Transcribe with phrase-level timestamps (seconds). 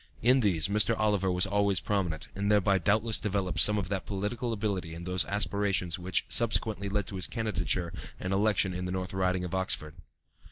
[0.23, 0.97] In these Mr.
[0.97, 5.25] Oliver was always prominent, and thereby doubtless developed some of that political ability and those
[5.25, 9.93] aspirations which subsequently led to his candidature and election in the North Riding of Oxford.